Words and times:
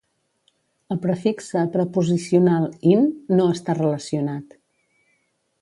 El 0.95 0.99
prefixe 1.03 1.61
preposicional 1.75 2.67
"in-" 2.95 3.07
no 3.41 3.47
està 3.59 3.79
relacionat. 3.81 4.61